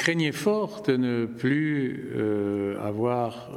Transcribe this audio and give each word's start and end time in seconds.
craignait 0.00 0.32
fort 0.32 0.80
de 0.80 0.96
ne 0.96 1.26
plus 1.26 2.16
avoir 2.82 3.50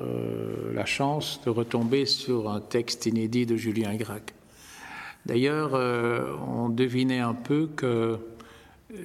la 0.74 0.86
chance 0.86 1.40
de 1.46 1.50
retomber 1.50 2.06
sur 2.06 2.50
un 2.50 2.60
texte 2.60 3.06
inédit 3.06 3.46
de 3.46 3.56
Julien 3.56 3.96
Gracq. 3.96 4.34
D'ailleurs, 5.26 5.74
on 6.46 6.68
devinait 6.68 7.20
un 7.20 7.34
peu 7.34 7.70
que 7.74 8.18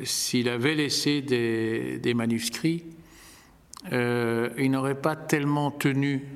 s'il 0.02 0.48
avait 0.48 0.74
laissé 0.74 1.22
des, 1.22 2.14
manuscrits, 2.14 2.82
il 3.92 4.70
n'aurait 4.70 5.00
pas 5.00 5.14
tellement 5.14 5.70
tenu 5.70 6.26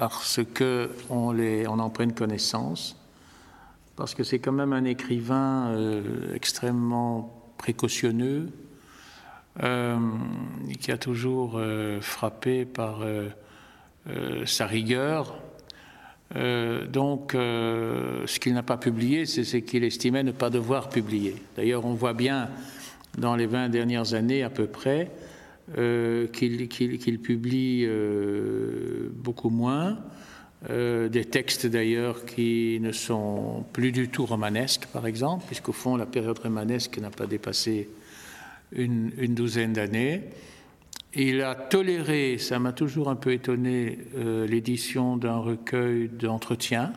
à 0.00 0.08
ce 0.20 0.40
qu'on 0.40 1.38
on 1.38 1.78
en 1.78 1.90
prenne 1.90 2.12
connaissance 2.12 2.96
parce 3.96 4.14
que 4.14 4.24
c'est 4.24 4.38
quand 4.38 4.52
même 4.52 4.72
un 4.72 4.84
écrivain 4.84 5.68
euh, 5.68 6.34
extrêmement 6.34 7.52
précautionneux, 7.58 8.50
euh, 9.62 9.96
qui 10.80 10.90
a 10.90 10.98
toujours 10.98 11.54
euh, 11.56 12.00
frappé 12.00 12.64
par 12.64 13.04
sa 14.44 14.66
rigueur. 14.66 15.38
donc, 16.34 17.32
ce 17.32 18.38
qu'il 18.38 18.52
n'a 18.52 18.62
pas 18.62 18.76
publié, 18.76 19.24
c'est 19.24 19.44
ce 19.44 19.56
qu'il 19.56 19.82
estimait 19.84 20.22
ne 20.22 20.32
pas 20.32 20.50
devoir 20.50 20.90
publier. 20.90 21.36
D'ailleurs, 21.56 21.86
on 21.86 21.94
voit 21.94 22.12
bien 22.12 22.50
dans 23.16 23.34
les 23.34 23.46
20 23.46 23.70
dernières 23.70 24.12
années 24.12 24.42
à 24.42 24.50
peu 24.50 24.66
près 24.66 25.10
qu'il 25.74 27.18
publie 27.22 27.88
beaucoup 29.14 29.48
moins. 29.48 29.98
Euh, 30.70 31.10
des 31.10 31.26
textes 31.26 31.66
d'ailleurs 31.66 32.24
qui 32.24 32.78
ne 32.80 32.90
sont 32.90 33.66
plus 33.74 33.92
du 33.92 34.08
tout 34.08 34.24
romanesques, 34.24 34.86
par 34.86 35.06
exemple, 35.06 35.44
puisqu'au 35.46 35.72
fond, 35.72 35.96
la 35.96 36.06
période 36.06 36.38
romanesque 36.38 36.96
n'a 36.98 37.10
pas 37.10 37.26
dépassé 37.26 37.90
une, 38.74 39.34
douzaine 39.34 39.72
d'années. 39.72 40.22
Il 41.14 41.42
a 41.42 41.54
toléré, 41.54 42.38
ça 42.38 42.58
m'a 42.58 42.72
toujours 42.72 43.08
un 43.08 43.16
peu 43.16 43.32
étonné, 43.32 43.98
euh, 44.16 44.46
l'édition 44.46 45.16
d'un 45.16 45.38
recueil 45.38 46.08
d'entretiens. 46.08 46.92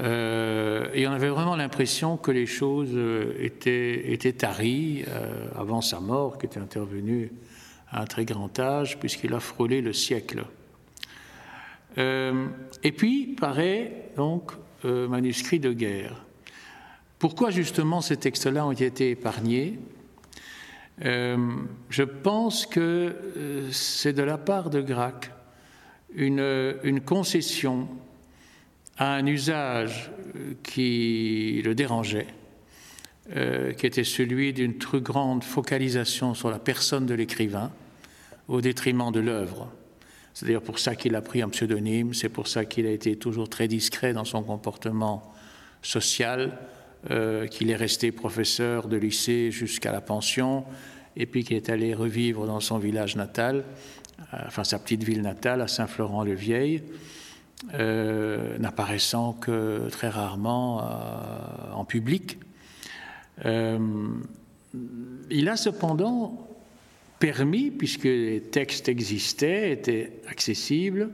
Euh, 0.00 0.88
et 0.94 1.06
on 1.06 1.12
avait 1.12 1.28
vraiment 1.28 1.56
l'impression 1.56 2.16
que 2.16 2.30
les 2.30 2.46
choses 2.46 2.98
étaient, 3.38 4.12
étaient 4.12 4.32
taries 4.32 5.04
avant 5.56 5.80
sa 5.80 6.00
mort, 6.00 6.38
qui 6.38 6.46
était 6.46 6.60
intervenue 6.60 7.32
à 7.90 8.02
un 8.02 8.06
très 8.06 8.24
grand 8.24 8.58
âge, 8.58 8.98
puisqu'il 8.98 9.34
a 9.34 9.40
frôlé 9.40 9.80
le 9.80 9.92
siècle. 9.92 10.44
Euh, 11.98 12.46
et 12.82 12.92
puis 12.92 13.34
paraît 13.38 14.10
donc 14.16 14.52
euh, 14.84 15.08
manuscrit 15.08 15.58
de 15.58 15.72
guerre. 15.72 16.24
Pourquoi 17.18 17.50
justement 17.50 18.00
ces 18.00 18.16
textes-là 18.16 18.64
ont 18.66 18.72
été 18.72 19.10
épargnés? 19.10 19.78
euh, 19.78 19.99
Je 21.00 22.02
pense 22.02 22.66
que 22.66 23.14
c'est 23.70 24.12
de 24.12 24.22
la 24.22 24.38
part 24.38 24.70
de 24.70 24.80
Gracq 24.80 25.30
une, 26.14 26.76
une, 26.82 27.00
concession 27.00 27.88
à 28.98 29.14
un 29.14 29.24
usage 29.26 30.10
qui 30.62 31.62
le 31.64 31.74
dérangeait, 31.74 32.26
qui 33.32 33.86
était 33.86 34.04
celui 34.04 34.52
d'une 34.52 34.76
très 34.78 35.00
grande 35.00 35.44
focalisation 35.44 36.34
sur 36.34 36.50
la 36.50 36.58
personne 36.58 37.06
de 37.06 37.14
l'écrivain 37.14 37.70
au 38.48 38.60
détriment 38.60 39.12
de 39.12 39.20
l'œuvre. 39.20 39.72
C'est 40.34 40.46
d'ailleurs 40.46 40.62
pour 40.62 40.78
ça 40.78 40.96
qu'il 40.96 41.14
a 41.14 41.22
pris 41.22 41.42
un 41.42 41.48
pseudonyme, 41.48 42.14
c'est 42.14 42.28
pour 42.28 42.48
ça 42.48 42.64
qu'il 42.64 42.86
a 42.86 42.90
été 42.90 43.16
toujours 43.16 43.48
très 43.48 43.68
discret 43.68 44.12
dans 44.12 44.24
son 44.24 44.42
comportement 44.42 45.32
social, 45.82 46.58
euh, 47.10 47.46
qu'il 47.46 47.70
est 47.70 47.76
resté 47.76 48.12
professeur 48.12 48.88
de 48.88 48.96
lycée 48.96 49.50
jusqu'à 49.50 49.92
la 49.92 50.00
pension, 50.00 50.64
et 51.16 51.26
puis 51.26 51.44
qu'il 51.44 51.56
est 51.56 51.68
allé 51.68 51.94
revivre 51.94 52.46
dans 52.46 52.60
son 52.60 52.78
village 52.78 53.16
natal, 53.16 53.64
euh, 54.34 54.38
enfin 54.46 54.64
sa 54.64 54.78
petite 54.78 55.02
ville 55.02 55.22
natale, 55.22 55.60
à 55.60 55.68
Saint-Florent-le-Vieil, 55.68 56.82
euh, 57.74 58.56
n'apparaissant 58.58 59.32
que 59.32 59.88
très 59.90 60.08
rarement 60.08 60.82
en 61.74 61.84
public. 61.84 62.38
il 63.44 65.48
a 65.48 65.56
cependant 65.56 66.46
permis, 67.20 67.70
puisque 67.70 68.04
les 68.04 68.40
textes 68.40 68.88
existaient, 68.88 69.72
étaient 69.72 70.12
accessibles, 70.28 71.10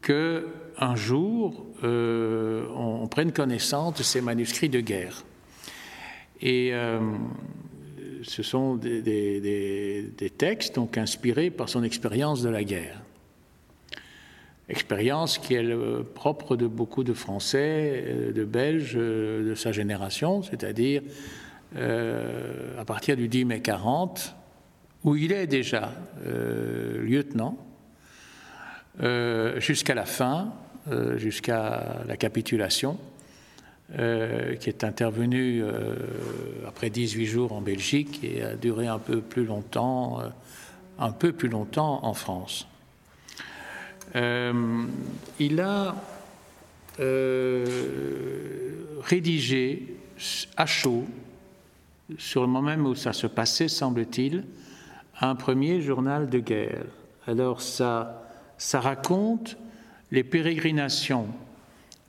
que 0.00 0.48
un 0.78 0.96
jour 0.96 1.66
euh, 1.84 2.66
on, 2.74 3.06
prenne 3.08 3.32
connaissance 3.32 3.98
de 3.98 4.02
ces 4.02 4.20
manuscrits 4.20 4.68
de 4.68 4.80
guerre. 4.80 5.24
Et 6.40 6.70
euh, 6.72 7.00
ce 8.22 8.42
sont 8.42 8.76
des, 8.76 10.12
textes 10.38 10.76
donc 10.76 10.98
inspirés 10.98 11.50
par 11.50 11.68
son 11.68 11.82
expérience 11.82 12.42
de 12.42 12.48
la 12.48 12.64
guerre. 12.64 13.00
Expérience 14.68 15.38
qui 15.38 15.54
est 15.54 15.76
propre 16.14 16.56
de 16.56 16.66
beaucoup 16.66 17.04
de 17.04 17.12
Français, 17.12 18.04
euh, 18.06 18.32
de 18.32 18.44
Belges 18.44 18.94
de 18.94 19.54
sa 19.54 19.72
génération, 19.72 20.42
c'est-à-dire 20.42 21.02
à 21.74 22.84
partir 22.84 23.16
du 23.16 23.28
10 23.28 23.46
mai 23.46 23.60
40, 23.60 24.34
où 25.04 25.16
il 25.16 25.32
est 25.32 25.46
déjà 25.46 25.92
euh, 26.26 27.02
lieutenant, 27.02 27.56
euh, 29.02 29.58
jusqu'à 29.58 29.94
la 29.94 30.04
fin, 30.04 30.52
euh, 30.90 31.16
jusqu'à 31.18 32.02
la 32.06 32.16
capitulation, 32.16 32.98
qui 33.94 34.68
est 34.68 34.84
intervenue 34.84 35.62
après 36.66 36.88
18 36.88 37.26
jours 37.26 37.52
en 37.52 37.60
Belgique 37.60 38.20
et 38.24 38.42
a 38.42 38.54
duré 38.54 38.86
un 38.86 38.98
peu 38.98 39.20
plus 39.20 39.44
longtemps, 39.44 40.20
un 40.98 41.12
peu 41.12 41.32
plus 41.32 41.48
longtemps 41.48 42.00
en 42.02 42.14
France. 42.14 42.66
il 44.14 45.60
a 45.60 45.94
rédigé 49.02 49.96
à 50.56 50.66
chaud, 50.66 51.04
sur 52.18 52.42
le 52.42 52.46
moment 52.46 52.68
même 52.70 52.86
où 52.86 52.94
ça 52.94 53.12
se 53.12 53.26
passait, 53.26 53.68
semble-t-il, 53.68 54.44
un 55.20 55.34
premier 55.34 55.80
journal 55.80 56.28
de 56.28 56.38
guerre. 56.38 56.84
Alors 57.26 57.60
ça, 57.60 58.28
ça 58.58 58.80
raconte 58.80 59.56
les 60.10 60.24
pérégrinations 60.24 61.28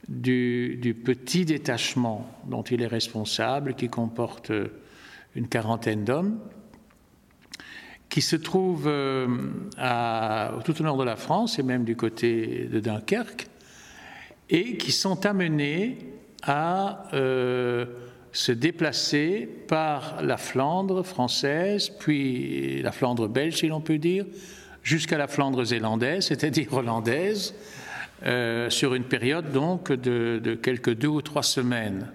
du, 0.07 1.01
petit 1.03 1.45
détachement 1.45 2.29
dont 2.45 2.63
il 2.63 2.81
est 2.81 2.87
responsable, 2.87 3.75
qui 3.75 3.89
comporte 3.89 4.51
une 5.35 5.47
quarantaine 5.47 6.03
d'hommes, 6.03 6.39
qui 8.09 8.21
se 8.21 8.35
trouve 8.35 8.85
euh, 8.87 9.27
tout 10.65 10.79
au 10.79 10.83
nord 10.83 10.97
de 10.97 11.03
la 11.03 11.15
France 11.15 11.57
et 11.57 11.63
même 11.63 11.83
du 11.83 11.95
côté 11.95 12.69
de 12.71 12.79
Dunkerque, 12.79 13.47
et 14.49 14.77
qui 14.77 14.91
sont 14.91 15.25
amenés 15.25 15.97
à 16.43 17.05
euh, 17.13 17.85
se 18.31 18.51
déplacer 18.51 19.49
par 19.67 20.21
la 20.21 20.37
Flandre 20.37 21.03
française, 21.03 21.89
puis 21.89 22.81
la 22.81 22.91
Flandre 22.91 23.27
belge, 23.27 23.57
si 23.57 23.67
l'on 23.67 23.81
peut 23.81 23.97
dire, 23.97 24.25
jusqu'à 24.83 25.17
la 25.17 25.27
Flandre 25.27 25.63
zélandaise, 25.63 26.27
c'est-à-dire 26.27 26.73
hollandaise, 26.73 27.55
euh, 28.25 28.69
sur 28.69 28.93
une 28.93 29.03
période 29.03 29.51
donc 29.51 29.91
de, 29.91 30.55
quelques 30.61 30.93
deux 30.95 31.09
ou 31.09 31.21
trois 31.21 31.43
semaines. 31.43 32.11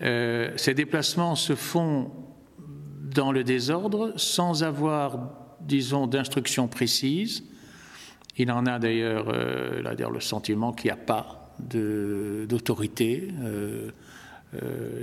Euh, 0.00 0.50
ces 0.56 0.74
déplacements 0.74 1.36
se 1.36 1.54
font 1.54 2.10
dans 3.14 3.30
le 3.30 3.44
désordre, 3.44 4.14
sans 4.16 4.62
avoir, 4.62 5.18
disons, 5.60 6.06
d'instructions 6.06 6.66
précises. 6.66 7.44
Il 8.38 8.50
en 8.50 8.64
a 8.64 8.78
d'ailleurs 8.78 9.26
euh, 9.28 9.82
le 9.82 10.20
sentiment 10.20 10.72
qu'il 10.72 10.88
n'y 10.88 10.92
a 10.92 10.96
pas 10.96 11.54
d'autorité. 11.58 13.28
Euh, 13.42 13.90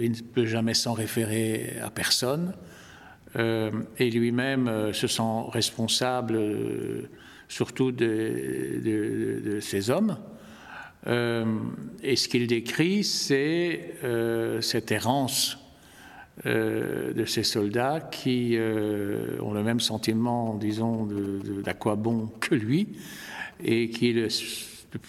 il 0.01 0.11
ne 0.11 0.21
peut 0.21 0.45
jamais 0.45 0.73
s'en 0.73 0.93
référer 0.93 1.77
à 1.83 1.89
personne. 1.89 2.53
Et 3.35 4.09
lui-même 4.09 4.91
se 4.91 5.05
sent 5.05 5.21
responsable 5.51 6.39
surtout 7.49 7.91
de, 7.91 9.59
ces 9.61 9.89
hommes. 9.89 10.17
et 11.05 12.15
ce 12.15 12.27
qu'il 12.29 12.47
décrit, 12.47 13.03
c'est 13.03 13.95
cette 14.61 14.91
errance 14.91 15.57
de 16.45 17.25
ces 17.25 17.43
soldats 17.43 17.99
qui 17.99 18.57
ont 19.41 19.51
le 19.51 19.63
même 19.63 19.81
sentiment, 19.81 20.55
disons, 20.55 21.07
d'à 21.63 21.73
quoi 21.73 21.95
bon 21.95 22.29
que 22.39 22.55
lui, 22.55 22.89
et 23.61 23.89
qui 23.89 24.13
le 24.13 24.29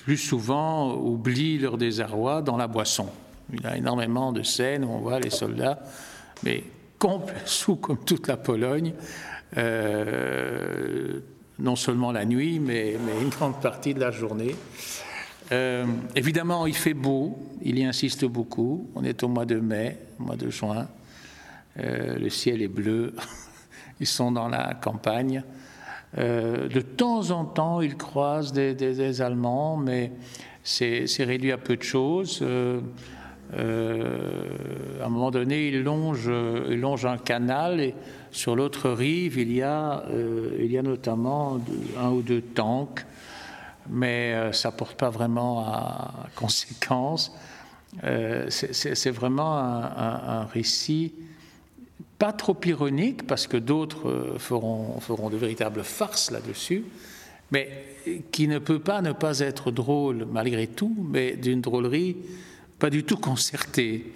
plus 0.05 0.17
souvent 0.17 0.97
oublient 0.97 1.59
leur 1.59 1.79
désarroi 1.79 2.43
dans 2.43 2.57
la 2.57 2.67
boisson. 2.67 3.09
Il 3.53 3.67
a 3.67 3.77
énormément 3.77 4.33
de 4.33 4.43
scènes 4.43 4.85
où 4.85 4.89
on 4.89 4.99
voit 4.99 5.21
les 5.21 5.31
soldats, 5.31 5.81
mais 6.43 6.65
sous 7.45 7.77
comme 7.77 8.05
toute 8.05 8.29
la 8.29 8.37
Pologne, 8.37 8.93
euh, 9.57 11.21
non 11.61 11.77
seulement 11.77 12.13
la 12.13 12.25
nuit, 12.25 12.59
mais, 12.59 12.97
une 13.21 13.29
grande 13.29 13.61
partie 13.61 13.95
de 13.95 14.01
la 14.01 14.11
journée. 14.11 14.55
Euh, 15.53 15.85
évidemment, 16.15 16.67
il 16.67 16.75
fait 16.75 16.95
beau, 16.95 17.39
il 17.63 17.79
y 17.79 17.85
insiste 17.85 18.25
beaucoup. 18.25 18.89
On 18.95 19.05
est 19.05 19.23
au 19.23 19.29
mois 19.29 19.47
de 19.47 19.59
mai, 19.59 19.99
au 20.19 20.25
mois 20.25 20.37
de 20.37 20.49
juin. 20.49 20.89
Euh, 21.79 22.19
le 22.19 22.31
ciel 22.31 22.63
est 22.63 22.69
bleu, 22.69 23.15
ils 24.01 24.07
sont 24.07 24.33
dans 24.33 24.49
la 24.49 24.75
campagne. 24.75 25.43
de 26.17 26.81
temps 26.81 27.31
en 27.31 27.45
temps, 27.45 27.81
ils 27.81 27.97
croisent 27.97 28.53
des, 28.53 29.21
Allemands, 29.21 29.77
mais 29.77 30.13
c'est 30.63 31.07
réduit 31.21 31.53
à 31.53 31.59
peu 31.59 31.77
de 31.77 31.83
choses. 31.83 32.45
À 33.53 35.07
un 35.07 35.09
moment 35.09 35.31
donné, 35.31 35.69
ils 35.69 35.83
longent, 35.83 36.31
ils 36.69 36.81
longent 36.81 37.07
un 37.07 37.19
canal 37.19 37.81
et 37.81 37.95
sur 38.31 38.55
l'autre 38.55 38.91
rive, 38.91 39.39
il 39.39 39.53
y, 39.53 39.63
a, 39.63 40.05
il 40.59 40.71
y 40.71 40.79
a 40.79 40.83
notamment 40.83 41.61
un 41.99 42.11
ou 42.11 42.23
deux 42.23 42.43
tanks 42.43 43.05
mais 43.91 44.35
euh, 44.35 44.53
ça 44.53 44.71
ne 44.71 44.77
porte 44.77 44.97
pas 44.97 45.11
vraiment 45.11 45.61
à 45.61 46.27
conséquence. 46.37 47.35
Euh, 48.05 48.47
c'est 48.49 49.11
vraiment 49.11 49.59
un, 49.59 50.45
récit 50.45 51.13
pas 52.19 52.33
trop 52.33 52.57
ironique, 52.67 53.27
parce 53.27 53.47
que 53.47 53.57
d'autres 53.57 54.09
euh, 54.09 54.39
feront, 54.39 55.01
feront 55.01 55.31
de 55.31 55.39
véritables 55.39 55.83
farces 55.83 56.31
là-dessus, 56.31 56.85
mais 57.51 57.69
qui 58.31 58.47
ne 58.47 58.59
peut 58.59 58.79
pas 58.79 59.01
ne 59.01 59.13
pas 59.13 59.39
être 59.41 59.71
drôle 59.71 60.27
malgré 60.31 60.67
tout, 60.67 60.95
mais 61.11 61.33
d'une 61.33 61.63
drôlerie 61.63 62.19
pas 62.81 62.91
du 62.91 63.05
tout 63.05 63.17
concertée. 63.17 64.13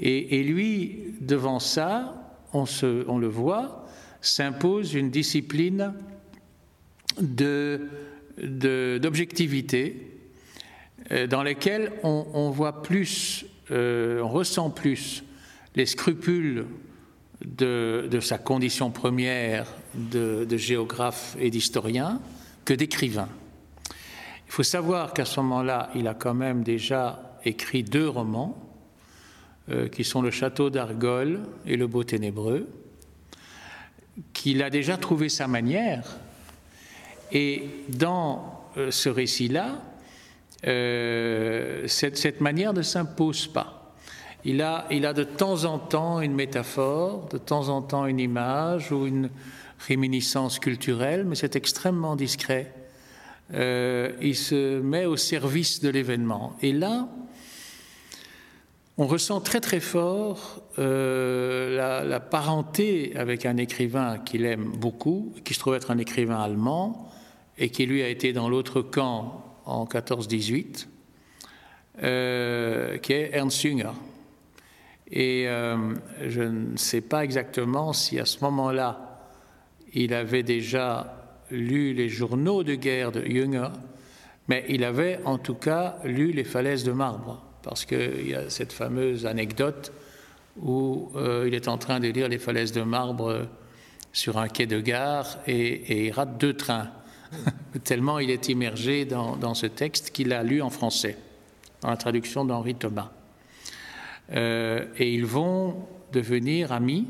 Et, 0.00 0.42
lui, 0.42 1.14
devant 1.20 1.58
ça, 1.58 2.38
on, 2.52 3.18
le 3.18 3.28
voit, 3.28 3.86
s'impose 4.20 4.94
une 4.94 5.10
discipline 5.10 5.92
de 7.20 7.88
d'objectivité 8.38 10.12
euh, 11.10 11.26
dans 11.26 11.42
lesquelles 11.42 11.90
on, 12.02 12.50
voit 12.50 12.82
plus, 12.82 13.46
euh, 13.70 14.20
on 14.20 14.28
ressent 14.28 14.68
plus 14.68 15.24
les 15.74 15.86
scrupules 15.86 16.66
de, 17.42 18.18
sa 18.20 18.36
condition 18.36 18.90
première 18.90 19.66
de, 19.94 20.46
géographe 20.58 21.34
et 21.40 21.48
d'historien 21.48 22.20
que 22.66 22.74
d'écrivain. 22.74 23.30
Il 24.46 24.52
faut 24.52 24.62
savoir 24.62 25.14
qu'à 25.14 25.24
ce 25.24 25.40
moment-là, 25.40 25.90
il 25.94 26.06
a 26.08 26.14
quand 26.14 26.34
même 26.34 26.62
déjà 26.62 27.25
écrit 27.46 27.82
deux 27.82 28.08
romans, 28.08 28.66
euh, 29.68 29.88
qui 29.88 30.04
sont 30.04 30.22
Le 30.22 30.30
Château 30.30 30.70
d'Argol 30.70 31.40
et 31.66 31.76
Le 31.76 31.86
Beau 31.86 32.04
Ténébreux, 32.04 32.68
qu'il 34.32 34.62
a 34.62 34.70
déjà 34.70 34.96
trouvé 34.96 35.28
sa 35.28 35.48
manière 35.48 36.18
et 37.32 37.64
dans 37.88 38.64
euh, 38.76 38.92
ce 38.92 39.08
récit-là, 39.08 39.82
euh, 40.66 41.86
cette, 41.88 42.40
manière 42.40 42.72
ne 42.72 42.82
s'impose 42.82 43.48
pas. 43.48 43.92
Il 44.44 44.62
a, 44.62 44.86
il 44.92 45.04
a 45.04 45.12
de 45.12 45.24
temps 45.24 45.64
en 45.64 45.80
temps 45.80 46.20
une 46.20 46.34
métaphore, 46.34 47.28
de 47.32 47.38
temps 47.38 47.68
en 47.68 47.82
temps 47.82 48.06
une 48.06 48.20
image 48.20 48.92
ou 48.92 49.06
une 49.06 49.30
réminiscence 49.88 50.60
culturelle, 50.60 51.24
mais 51.24 51.34
c'est 51.34 51.56
extrêmement 51.56 52.14
discret. 52.14 52.72
Il 53.52 54.36
se 54.36 54.80
met 54.80 55.06
au 55.06 55.16
service 55.16 55.80
de 55.80 55.88
l'événement. 55.88 56.56
Et 56.62 56.72
là, 56.72 57.08
on 58.98 59.06
ressent 59.06 59.40
très 59.40 59.60
très 59.60 59.80
fort 59.80 60.62
la, 60.78 62.04
la, 62.04 62.20
parenté 62.20 63.12
avec 63.16 63.46
un 63.46 63.56
écrivain 63.56 64.18
qu'il 64.18 64.44
aime 64.44 64.72
beaucoup, 64.76 65.34
qui 65.44 65.54
se 65.54 65.58
trouve 65.58 65.74
être 65.74 65.90
un 65.90 65.98
écrivain 65.98 66.40
allemand, 66.40 67.10
et 67.58 67.70
qui 67.70 67.86
lui 67.86 68.02
a 68.02 68.08
été 68.08 68.32
dans 68.32 68.48
l'autre 68.48 68.82
camp 68.82 69.44
en 69.64 69.84
14-18, 69.84 70.86
euh, 72.02 72.98
qui 72.98 73.12
est 73.12 73.30
Ernst 73.32 73.60
Jünger. 73.60 73.92
Et 75.10 75.44
euh, 75.46 75.94
je 76.26 76.42
ne 76.42 76.76
sais 76.76 77.00
pas 77.00 77.24
exactement 77.24 77.92
si 77.92 78.18
à 78.18 78.24
ce 78.24 78.42
moment-là, 78.44 79.20
il 79.92 80.12
avait 80.12 80.42
déjà 80.42 81.42
lu 81.50 81.94
les 81.94 82.08
journaux 82.08 82.64
de 82.64 82.74
guerre 82.74 83.12
de 83.12 83.24
Jünger, 83.24 83.68
mais 84.48 84.64
il 84.68 84.84
avait 84.84 85.20
en 85.24 85.38
tout 85.38 85.54
cas 85.54 85.96
lu 86.04 86.32
Les 86.32 86.44
falaises 86.44 86.84
de 86.84 86.92
marbre, 86.92 87.42
parce 87.66 87.84
qu'il 87.84 88.28
y 88.28 88.34
a 88.34 88.48
cette 88.48 88.72
fameuse 88.72 89.26
anecdote 89.26 89.92
où 90.62 91.10
euh, 91.16 91.44
il 91.48 91.54
est 91.54 91.66
en 91.66 91.78
train 91.78 91.98
de 91.98 92.06
lire 92.06 92.28
Les 92.28 92.38
falaises 92.38 92.72
de 92.72 92.82
marbre 92.82 93.48
sur 94.12 94.38
un 94.38 94.48
quai 94.48 94.66
de 94.66 94.80
gare 94.80 95.36
et, 95.48 95.56
et 95.56 96.06
il 96.06 96.12
rate 96.12 96.38
deux 96.38 96.54
trains. 96.54 96.90
tellement 97.84 98.20
il 98.20 98.30
est 98.30 98.48
immergé 98.48 99.04
dans, 99.04 99.54
ce 99.54 99.66
texte 99.66 100.10
qu'il 100.10 100.32
a 100.32 100.44
lu 100.44 100.62
en 100.62 100.70
français, 100.70 101.18
dans 101.82 101.90
la 101.90 101.96
traduction 101.96 102.44
d'Henri 102.44 102.76
Thomas. 102.76 103.10
Euh, 104.32 104.86
et 104.96 105.12
ils 105.12 105.26
vont 105.26 105.86
devenir 106.12 106.72
amis. 106.72 107.06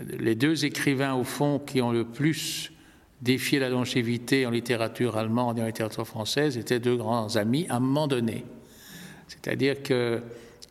Les 0.00 0.36
deux 0.36 0.64
écrivains, 0.64 1.14
au 1.14 1.24
fond, 1.24 1.58
qui 1.58 1.82
ont 1.82 1.90
le 1.90 2.04
plus 2.04 2.72
défié 3.20 3.58
la 3.58 3.68
longévité 3.68 4.46
en 4.46 4.50
littérature 4.50 5.16
allemande 5.16 5.58
et 5.58 5.62
en 5.62 5.66
littérature 5.66 6.06
française, 6.06 6.56
étaient 6.56 6.80
deux 6.80 6.96
grands 6.96 7.36
amis 7.36 7.66
à 7.68 7.76
un 7.76 7.80
moment 7.80 8.06
donné. 8.06 8.44
C'est-à-dire 9.42 9.82
que, 9.82 10.20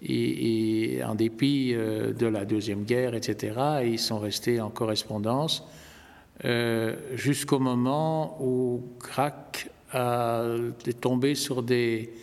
dépit 0.02 1.74
euh, 1.74 2.14
de 2.14 2.26
la 2.26 2.46
Deuxième 2.46 2.84
Guerre, 2.84 3.16
etc., 3.16 3.54
ils 3.86 4.00
sont 4.00 4.20
restés 4.20 4.60
en 4.62 4.70
correspondance 4.70 5.64
euh, 6.46 6.96
jusqu'au 7.14 7.60
moment 7.60 8.38
où 8.42 8.84
Crac 9.00 9.70
est 9.94 11.02
tombé 11.02 11.36
sur 11.36 11.64
des, 11.64 12.14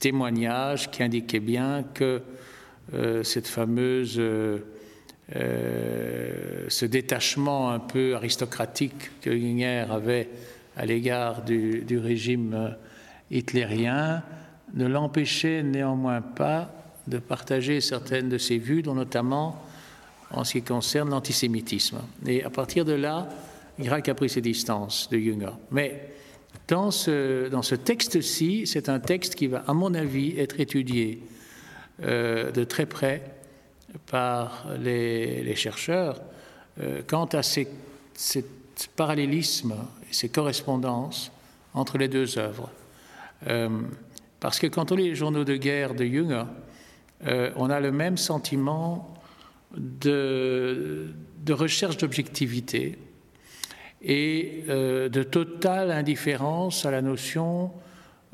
témoignages 0.00 0.90
qui 0.90 1.02
indiquaient 1.02 1.40
bien 1.40 1.84
que 1.94 2.22
euh, 2.94 3.22
cette 3.22 3.46
fameuse 3.46 4.20
ce 5.32 6.84
détachement 6.86 7.70
un 7.70 7.78
peu 7.78 8.16
aristocratique 8.16 9.10
que 9.20 9.30
Ginger 9.30 9.84
avait 9.90 10.28
à 10.76 10.86
l'égard 10.86 11.42
du, 11.42 11.98
régime 12.02 12.74
hitlérien 13.30 14.22
ne 14.74 14.86
l'empêchait 14.86 15.62
néanmoins 15.62 16.20
pas 16.20 16.70
de 17.06 17.18
partager 17.18 17.80
certaines 17.80 18.28
de 18.28 18.38
ses 18.38 18.58
vues, 18.58 18.82
dont 18.82 18.94
notamment 18.94 19.62
en 20.30 20.44
ce 20.44 20.52
qui 20.52 20.62
concerne 20.62 21.10
l'antisémitisme. 21.10 21.98
Et 22.26 22.44
à 22.44 22.50
partir 22.50 22.84
de 22.84 22.92
là, 22.92 23.28
Gracq 23.78 24.08
a 24.08 24.14
pris 24.14 24.28
ses 24.28 24.40
distances 24.40 25.08
de 25.10 25.18
Jünger. 25.18 25.52
Mais 25.70 26.10
dans 26.68 26.90
ce, 26.90 27.48
dans 27.48 27.62
ce 27.62 27.74
texte-ci, 27.74 28.66
c'est 28.66 28.88
un 28.88 29.00
texte 29.00 29.34
qui 29.34 29.48
va, 29.48 29.64
à 29.66 29.72
mon 29.72 29.94
avis, 29.94 30.38
être 30.38 30.60
étudié 30.60 31.22
euh, 32.02 32.52
de 32.52 32.64
très 32.64 32.86
près 32.86 33.22
par 34.06 34.66
les, 34.78 35.54
chercheurs 35.56 36.20
euh, 36.80 37.02
quant 37.06 37.26
à 37.26 37.42
ces, 37.42 37.66
ces 38.14 38.44
parallélismes 38.96 39.74
et 40.08 40.14
ces 40.14 40.28
correspondances 40.28 41.32
entre 41.74 41.98
les 41.98 42.08
deux 42.08 42.38
œuvres. 42.38 42.70
Euh, 43.48 43.68
parce 44.40 44.58
que 44.58 44.66
quand 44.66 44.90
on 44.92 44.96
lit 44.96 45.08
les 45.08 45.14
journaux 45.14 45.44
de 45.44 45.56
guerre 45.56 45.94
de 45.94 46.04
Jünger, 46.04 46.44
on 47.56 47.68
a 47.68 47.80
le 47.80 47.92
même 47.92 48.16
sentiment 48.16 49.14
de, 49.76 51.12
recherche 51.50 51.96
d'objectivité 51.96 52.98
et 54.02 54.64
euh, 54.68 55.08
de 55.08 55.22
totale 55.22 55.90
indifférence 55.90 56.86
à 56.86 56.90
la 56.90 57.02
notion 57.02 57.70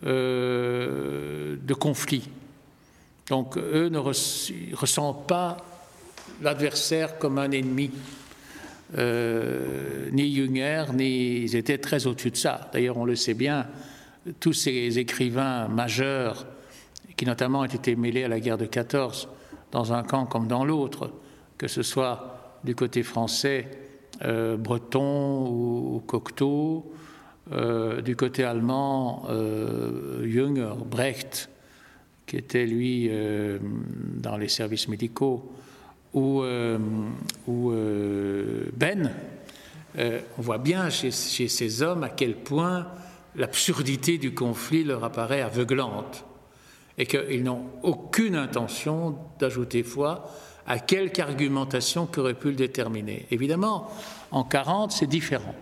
euh, 0.04 1.56
de 1.60 1.74
conflit. 1.74 2.28
Donc 3.28 3.56
eux 3.56 3.88
ne 3.88 3.98
ressentent 3.98 5.26
pas 5.26 5.56
l'adversaire 6.42 7.18
comme 7.18 7.38
un 7.38 7.50
ennemi. 7.50 7.90
Euh, 8.96 10.08
ni 10.12 10.36
Junger, 10.36 10.84
ni 10.94 11.38
ils 11.38 11.56
étaient 11.56 11.78
très 11.78 12.06
au-dessus 12.06 12.30
de 12.30 12.36
ça. 12.36 12.70
D'ailleurs, 12.72 12.96
on 12.98 13.04
le 13.04 13.16
sait 13.16 13.34
bien, 13.34 13.66
tous 14.40 14.52
ces 14.52 14.98
écrivains 14.98 15.68
majeurs, 15.68 16.46
qui 17.16 17.26
notamment 17.26 17.60
ont 17.60 17.64
été 17.64 17.96
mêlés 17.96 18.24
à 18.24 18.28
la 18.28 18.40
guerre 18.40 18.58
de 18.58 18.66
14, 18.66 19.28
dans 19.72 19.92
un 19.92 20.02
camp 20.02 20.26
comme 20.26 20.46
dans 20.46 20.64
l'autre, 20.64 21.10
que 21.58 21.68
ce 21.68 21.82
soit 21.82 22.58
du 22.64 22.74
côté 22.74 23.02
français, 23.02 23.68
euh, 24.24 24.56
breton 24.56 25.46
ou, 25.46 26.02
cocteau, 26.06 26.92
euh, 27.52 28.00
du 28.00 28.16
côté 28.16 28.44
allemand, 28.44 29.26
euh, 29.28 30.26
Jünger, 30.28 30.74
Brecht, 30.84 31.50
qui 32.26 32.36
était 32.36 32.66
lui 32.66 33.10
dans 34.16 34.36
les 34.36 34.48
services 34.48 34.88
médicaux, 34.88 35.52
ou, 36.12 36.42
Ben, 38.72 39.12
on 39.96 40.42
voit 40.42 40.58
bien 40.58 40.90
chez, 40.90 41.10
ces 41.12 41.82
hommes 41.82 42.02
à 42.02 42.08
quel 42.08 42.34
point 42.34 42.88
l'absurdité 43.36 44.18
du 44.18 44.34
conflit 44.34 44.84
leur 44.84 45.04
apparaît 45.04 45.42
aveuglante 45.42 46.24
et 46.98 47.06
qu'ils 47.06 47.44
n'ont 47.44 47.66
aucune 47.82 48.36
intention 48.36 49.16
d'ajouter 49.38 49.82
foi 49.82 50.30
à 50.66 50.78
quelque 50.78 51.20
argumentation 51.20 52.06
qu'aurait 52.06 52.34
pu 52.34 52.48
le 52.48 52.56
déterminer. 52.56 53.26
Évidemment, 53.30 53.90
en 54.30 54.44
40, 54.44 54.92
c'est 54.92 55.06
différent. 55.06 55.54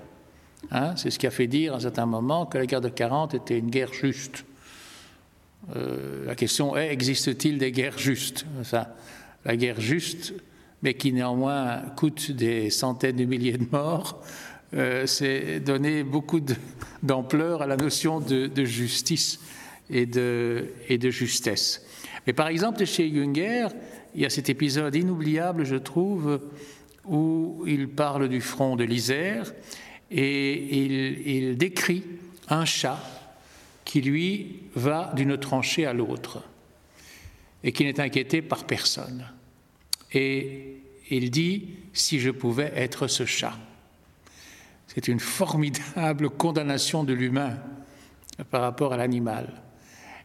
Hein. 0.71 0.97
c'est 0.97 1.11
ce 1.11 1.19
qui 1.19 1.27
a 1.27 1.31
fait 1.31 1.47
dire 1.47 1.75
à 1.75 1.77
un 1.77 1.81
certain 1.81 2.07
moment 2.07 2.47
que 2.47 2.57
la 2.57 2.65
guerre 2.65 2.81
de 2.81 2.89
40 2.89 3.35
était 3.35 3.59
une 3.59 3.69
guerre 3.69 3.93
juste. 3.93 4.45
Euh, 5.77 6.25
la 6.25 6.35
question 6.35 6.77
est, 6.77 6.91
existe-t-il 6.91 7.59
des 7.59 7.71
guerres 7.71 7.99
justes? 7.99 8.47
La 9.45 9.57
guerre 9.57 9.81
juste 9.81 10.33
mais 10.85 10.95
qui 10.95 11.13
néanmoins 11.13 11.81
coûte 11.97 12.31
des 12.31 12.69
centaines 12.69 13.17
de 13.17 13.25
milliers 13.25 13.57
de 13.57 13.67
morts, 13.73 14.23
euh, 14.75 15.07
c'est 15.07 15.61
donner 15.61 16.03
beaucoup 16.03 16.41
d'ampleur 17.03 17.63
à 17.63 17.67
la 17.67 17.77
notion 17.77 18.21
de, 18.21 18.65
justice 18.65 19.41
et 19.91 20.07
de, 20.07 21.11
justesse. 21.11 21.85
Mais 22.27 22.33
par 22.33 22.49
exemple, 22.49 22.85
chez 22.85 23.09
Junger, 23.13 23.69
il 24.15 24.23
y 24.23 24.27
a 24.27 24.31
cet 24.31 24.49
épisode 24.49 24.95
inoubliable, 24.95 25.65
je 25.65 25.77
trouve, 25.77 26.41
où 27.05 27.63
il 27.67 27.89
parle 27.89 28.29
du 28.29 28.41
front 28.41 28.77
de 28.77 28.85
l'Isère 28.85 29.53
et 30.11 31.35
il 31.37 31.57
décrit 31.57 32.03
un 32.49 32.65
chat 32.65 32.99
qui, 33.85 34.01
lui, 34.01 34.61
va 34.75 35.13
d'une 35.15 35.37
tranchée 35.37 35.87
à 35.87 35.93
l'autre 35.93 36.43
et 37.63 37.73
qui 37.73 37.85
n'est 37.85 38.01
inquiété 38.01 38.43
par 38.43 38.65
personne. 38.65 39.27
Et 40.13 40.77
il 41.11 41.31
dit, 41.31 41.69
si 41.93 42.21
je 42.21 42.31
pouvais 42.31 42.73
être 42.75 43.07
ce 43.09 43.25
chat. 43.25 43.57
C'est 44.95 45.09
une 45.09 45.21
formidable 45.21 46.31
condamnation 46.31 47.05
de 47.05 47.13
l'humain 47.13 47.59
par 48.51 48.63
rapport 48.63 48.93
à 48.93 48.97
l'animal. 48.97 49.49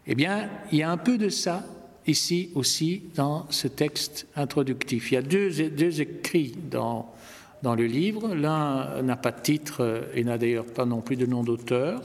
Eh 0.07 0.15
bien, 0.15 0.49
il 0.71 0.79
y 0.79 0.83
a 0.83 0.91
un 0.91 0.97
peu 0.97 1.17
de 1.17 1.29
ça 1.29 1.65
ici 2.07 2.51
aussi 2.55 3.03
dans 3.15 3.45
ce 3.49 3.67
texte 3.67 4.27
introductif. 4.35 5.11
Il 5.11 5.15
y 5.15 5.17
a 5.17 5.21
deux, 5.21 6.01
écrits 6.01 6.55
dans, 6.69 7.13
dans 7.61 7.75
le 7.75 7.85
livre. 7.85 8.33
L'un 8.33 9.01
n'a 9.01 9.15
pas 9.15 9.31
de 9.31 9.41
titre 9.41 10.09
et 10.13 10.23
n'a 10.23 10.38
d'ailleurs 10.38 10.65
pas 10.65 10.85
non 10.85 11.01
plus 11.01 11.15
de 11.15 11.25
nom 11.25 11.43
d'auteur. 11.43 12.01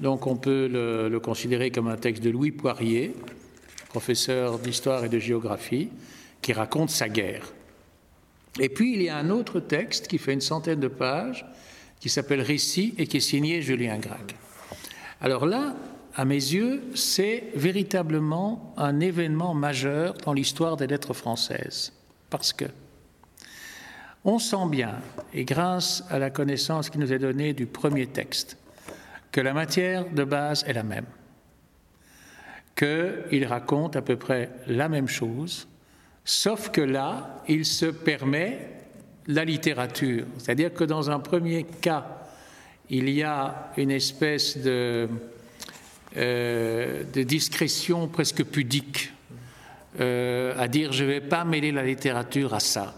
Donc 0.00 0.26
on 0.26 0.36
peut 0.36 0.68
le, 0.70 1.18
considérer 1.20 1.70
comme 1.70 1.88
un 1.88 1.96
texte 1.96 2.22
de 2.22 2.30
Louis 2.30 2.50
Poirier, 2.50 3.14
professeur 3.88 4.58
d'histoire 4.58 5.04
et 5.04 5.08
de 5.08 5.18
géographie, 5.18 5.88
qui 6.42 6.52
raconte 6.52 6.90
sa 6.90 7.08
guerre. 7.08 7.52
Et 8.60 8.68
puis 8.68 8.94
il 8.94 9.02
y 9.02 9.08
a 9.08 9.16
un 9.16 9.30
autre 9.30 9.60
texte 9.60 10.06
qui 10.06 10.18
fait 10.18 10.32
une 10.32 10.40
centaine 10.40 10.80
de 10.80 10.88
pages, 10.88 11.46
qui 12.00 12.08
s'appelle 12.08 12.40
Récit 12.40 12.94
et 12.98 13.06
qui 13.06 13.18
est 13.18 13.20
signé 13.20 13.62
Julien 13.62 13.98
Gracq. 13.98 14.36
Alors 15.20 15.46
là, 15.46 15.74
à 16.14 16.24
mes 16.24 16.34
yeux, 16.34 16.82
c'est 16.94 17.44
véritablement 17.54 18.72
un 18.76 19.00
événement 19.00 19.54
majeur 19.54 20.14
dans 20.24 20.32
l'histoire 20.32 20.76
des 20.76 20.86
lettres 20.86 21.14
françaises. 21.14 21.92
Parce 22.30 22.52
que 22.52 22.64
on 24.24 24.40
sent 24.40 24.66
bien, 24.68 24.96
et 25.32 25.44
grâce 25.44 26.02
à 26.10 26.18
la 26.18 26.30
connaissance 26.30 26.90
qui 26.90 26.98
nous 26.98 27.12
est 27.12 27.18
donnée 27.20 27.52
du 27.52 27.66
premier 27.66 28.08
texte, 28.08 28.56
que 29.30 29.40
la 29.40 29.52
matière 29.52 30.10
de 30.10 30.24
base 30.24 30.64
est 30.66 30.72
la 30.72 30.82
même, 30.82 31.06
qu'il 32.74 33.44
raconte 33.44 33.94
à 33.94 34.02
peu 34.02 34.16
près 34.16 34.50
la 34.66 34.88
même 34.88 35.06
chose, 35.06 35.68
sauf 36.24 36.70
que 36.70 36.80
là, 36.80 37.44
il 37.46 37.64
se 37.64 37.86
permet 37.86 38.75
la 39.26 39.44
littérature. 39.44 40.24
C'est-à-dire 40.38 40.72
que 40.72 40.84
dans 40.84 41.10
un 41.10 41.18
premier 41.18 41.64
cas, 41.64 42.06
il 42.90 43.08
y 43.10 43.22
a 43.22 43.72
une 43.76 43.90
espèce 43.90 44.58
de, 44.58 45.08
euh, 46.16 47.02
discrétion 47.12 48.08
presque 48.08 48.44
pudique 48.44 49.12
euh, 50.00 50.54
à 50.58 50.68
dire 50.68 50.92
je 50.92 51.04
ne 51.04 51.08
vais 51.08 51.20
pas 51.20 51.44
mêler 51.44 51.72
la 51.72 51.82
littérature 51.82 52.54
à 52.54 52.60
ça, 52.60 52.94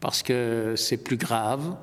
parce 0.00 0.22
que 0.22 0.74
c'est 0.76 0.96
plus 0.96 1.18
grave, 1.18 1.76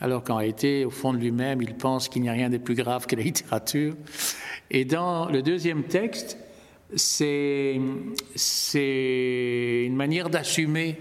alors 0.00 0.22
qu'en 0.22 0.36
réalité, 0.36 0.84
au 0.84 0.90
fond 0.90 1.12
de 1.12 1.18
lui-même, 1.18 1.60
il 1.60 1.74
pense 1.74 2.08
qu'il 2.08 2.22
n'y 2.22 2.28
a 2.28 2.32
rien 2.32 2.48
de 2.48 2.58
plus 2.58 2.76
grave 2.76 3.06
que 3.06 3.16
la 3.16 3.22
littérature. 3.22 3.94
Et 4.70 4.84
dans 4.84 5.28
le 5.28 5.42
deuxième 5.42 5.84
texte, 5.84 6.38
c'est 6.94 7.74
une 9.84 9.96
manière 9.96 10.30
d'assumer 10.30 10.96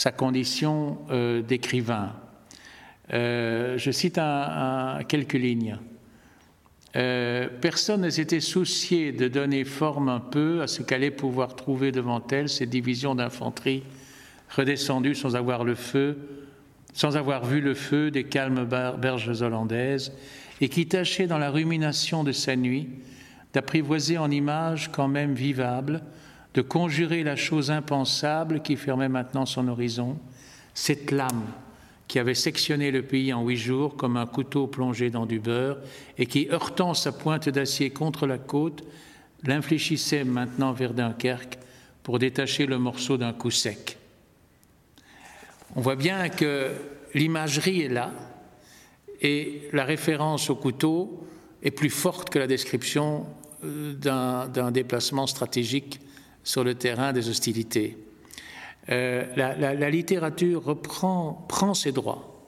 sa 0.00 0.12
condition 0.12 0.96
euh, 1.10 1.42
d'écrivain. 1.42 2.14
Euh, 3.12 3.76
je 3.76 3.90
cite 3.90 4.18
quelques 5.08 5.34
lignes. 5.34 5.76
Euh, 6.96 7.48
personne 7.60 8.00
ne 8.00 8.08
s'était 8.08 8.40
soucié 8.40 9.12
de 9.12 9.28
donner 9.28 9.64
forme 9.64 10.08
un 10.08 10.20
peu 10.20 10.62
à 10.62 10.68
ce 10.68 10.80
qu'allait 10.80 11.10
pouvoir 11.10 11.54
trouver 11.54 11.92
devant 11.92 12.26
elle 12.32 12.48
ces 12.48 12.64
divisions 12.64 13.14
d'infanterie 13.14 13.82
redescendues 14.56 15.14
sans 15.14 15.36
avoir 15.36 15.64
le 15.64 15.74
feu, 15.74 16.16
sans 16.94 17.18
avoir 17.18 17.44
vu 17.44 17.60
le 17.60 17.74
feu 17.74 18.10
des 18.10 18.24
calmes 18.24 18.64
berges 18.64 19.42
hollandaises, 19.42 20.14
et 20.62 20.70
qui 20.70 20.86
tâchaient 20.86 21.26
dans 21.26 21.36
la 21.36 21.50
rumination 21.50 22.24
de 22.24 22.32
sa 22.32 22.56
nuit 22.56 22.88
d'apprivoiser 23.52 24.16
en 24.16 24.30
images 24.30 24.90
quand 24.90 25.08
même 25.08 25.34
vivables 25.34 26.00
de 26.54 26.62
conjurer 26.62 27.22
la 27.22 27.36
chose 27.36 27.70
impensable 27.70 28.62
qui 28.62 28.76
fermait 28.76 29.08
maintenant 29.08 29.46
son 29.46 29.68
horizon, 29.68 30.18
cette 30.74 31.10
lame 31.10 31.46
qui 32.08 32.18
avait 32.18 32.34
sectionné 32.34 32.90
le 32.90 33.02
pays 33.02 33.32
en 33.32 33.44
huit 33.44 33.56
jours 33.56 33.96
comme 33.96 34.16
un 34.16 34.26
couteau 34.26 34.66
plongé 34.66 35.10
dans 35.10 35.26
du 35.26 35.38
beurre 35.38 35.78
et 36.18 36.26
qui, 36.26 36.48
heurtant 36.50 36.92
sa 36.92 37.12
pointe 37.12 37.48
d'acier 37.48 37.90
contre 37.90 38.26
la 38.26 38.36
côte, 38.36 38.82
l'infléchissait 39.44 40.24
maintenant 40.24 40.72
vers 40.72 40.92
Dunkerque 40.92 41.58
pour 42.02 42.18
détacher 42.18 42.66
le 42.66 42.78
morceau 42.78 43.16
d'un 43.16 43.32
coup 43.32 43.52
sec. 43.52 43.96
On 45.76 45.80
voit 45.80 45.94
bien 45.94 46.28
que 46.30 46.72
l'imagerie 47.14 47.82
est 47.82 47.88
là 47.88 48.10
et 49.20 49.68
la 49.72 49.84
référence 49.84 50.50
au 50.50 50.56
couteau 50.56 51.24
est 51.62 51.70
plus 51.70 51.90
forte 51.90 52.30
que 52.30 52.40
la 52.40 52.48
description 52.48 53.24
euh, 53.64 53.92
d'un 53.94 54.72
déplacement 54.72 55.28
stratégique 55.28 56.00
sur 56.50 56.64
le 56.64 56.74
terrain 56.74 57.12
des 57.12 57.28
hostilités. 57.28 57.96
Euh, 58.90 59.24
la, 59.36 59.90
littérature 59.90 60.64
reprend, 60.64 61.46
prend 61.48 61.74
ses 61.74 61.92
droits. 61.92 62.44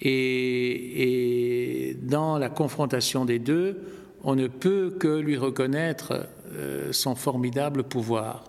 Et, 0.00 1.96
dans 2.02 2.38
la 2.38 2.48
confrontation 2.48 3.24
des 3.24 3.40
deux, 3.40 3.82
on 4.22 4.36
ne 4.36 4.46
peut 4.46 4.96
que 4.98 5.18
lui 5.18 5.36
reconnaître 5.36 6.28
euh, 6.52 6.92
son 6.92 7.16
formidable 7.16 7.82
pouvoir. 7.82 8.44